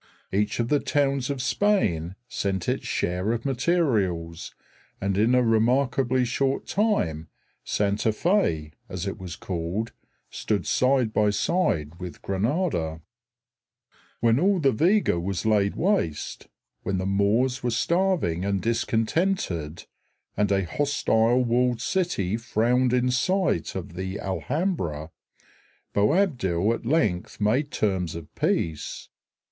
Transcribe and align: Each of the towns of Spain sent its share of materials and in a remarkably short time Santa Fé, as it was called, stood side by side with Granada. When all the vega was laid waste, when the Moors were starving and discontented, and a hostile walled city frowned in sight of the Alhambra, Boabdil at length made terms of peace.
Each 0.33 0.59
of 0.59 0.69
the 0.69 0.79
towns 0.79 1.29
of 1.29 1.43
Spain 1.43 2.15
sent 2.27 2.67
its 2.67 2.87
share 2.87 3.31
of 3.33 3.45
materials 3.45 4.55
and 4.99 5.15
in 5.15 5.35
a 5.35 5.43
remarkably 5.43 6.25
short 6.25 6.65
time 6.65 7.27
Santa 7.63 8.09
Fé, 8.09 8.71
as 8.89 9.05
it 9.05 9.19
was 9.19 9.35
called, 9.35 9.91
stood 10.31 10.65
side 10.65 11.13
by 11.13 11.29
side 11.29 11.99
with 11.99 12.23
Granada. 12.23 13.01
When 14.21 14.39
all 14.39 14.57
the 14.59 14.71
vega 14.71 15.19
was 15.19 15.45
laid 15.45 15.75
waste, 15.75 16.47
when 16.81 16.97
the 16.97 17.05
Moors 17.05 17.61
were 17.61 17.69
starving 17.69 18.43
and 18.43 18.59
discontented, 18.59 19.85
and 20.35 20.51
a 20.51 20.65
hostile 20.65 21.43
walled 21.45 21.79
city 21.79 22.37
frowned 22.37 22.91
in 22.91 23.11
sight 23.11 23.75
of 23.75 23.93
the 23.93 24.19
Alhambra, 24.19 25.11
Boabdil 25.93 26.73
at 26.73 26.87
length 26.87 27.39
made 27.39 27.69
terms 27.69 28.15
of 28.15 28.33
peace. 28.33 29.07